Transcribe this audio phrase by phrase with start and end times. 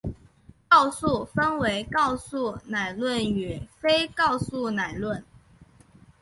[0.67, 5.23] 告诉分为告诉乃论与非告诉乃论。